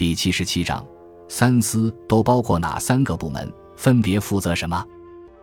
[0.00, 0.82] 第七十七章，
[1.28, 3.52] 三司都包括哪三个部门？
[3.76, 4.82] 分别负责什么？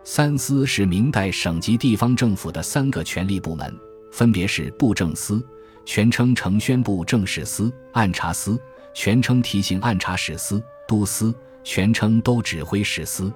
[0.02, 3.72] 三司是明代省级地方政府的三个权力部门，
[4.10, 5.40] 分别是布政司
[5.86, 8.60] （全称承宣布政使司）、按察司
[8.92, 11.32] （全称提刑按察使司）、都司
[11.62, 13.32] （全称都指挥使司）。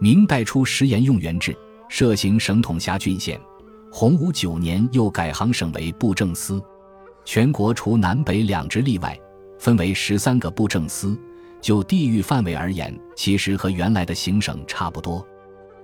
[0.00, 1.54] 明代初食盐用元制，
[1.90, 3.38] 设行省统辖郡县。
[3.92, 6.58] 洪武九年又改行省为布政司。
[7.22, 9.14] 全国除南北两直例外。
[9.64, 11.18] 分为十三个布政司，
[11.58, 15.26] 就地域范围而言，其实和原来的行省差不多。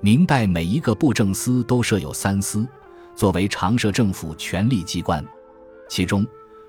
[0.03, 2.69] 明代每一个布政司都设有三司，
[3.17, 5.25] 作为常设政府权力机关。
[5.89, 6.27] 其中，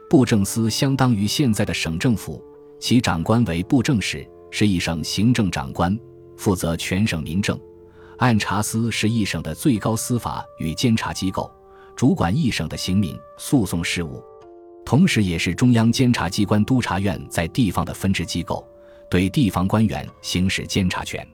[0.10, 2.42] 布政司相当于现在的省政府，
[2.80, 6.00] 其长官为布政使，是一省行政长官，
[6.38, 7.60] 负责全省民政。
[8.20, 11.52] 按察司是一省的最高司法与监察机构，
[11.94, 14.24] 主管一省的刑民诉讼事务。
[14.86, 18.68] 同时，也是中央监察机关督察院在地方的分支机构，
[19.10, 21.26] 对地方官员行使监察权。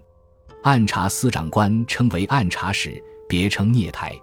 [0.64, 4.14] 按察司长官称为按察使，别称聂台。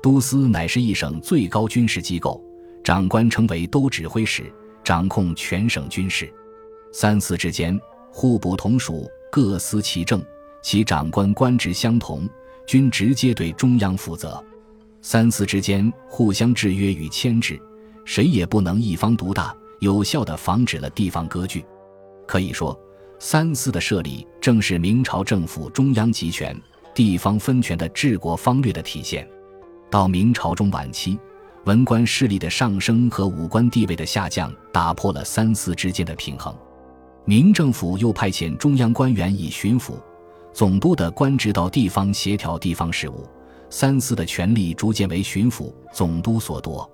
[0.00, 2.40] 都司乃是一省最高军事机构，
[2.84, 4.52] 长官称为都指挥使，
[4.84, 6.32] 掌控全省军事。
[6.92, 7.78] 三司之间
[8.12, 10.24] 互不同属，各司其政，
[10.62, 12.28] 其长官官职相同，
[12.66, 14.42] 均直接对中央负责。
[15.02, 17.60] 三司之间互相制约与牵制。
[18.08, 21.62] 谁也不能一方独大，有效地防止了地方割据。
[22.26, 22.74] 可以说，
[23.18, 26.58] 三司的设立正是明朝政府中央集权、
[26.94, 29.28] 地方分权的治国方略的体现。
[29.90, 31.18] 到明朝中晚期，
[31.66, 36.56] 文官势力的上升和武官地位的下降，打破了三司之间的平衡。
[37.26, 39.92] 明政府又派遣中央官员以巡抚、
[40.54, 43.28] 总督的官职到地方协调地方事务，
[43.68, 46.90] 三司的权力逐渐为巡抚、总督所夺。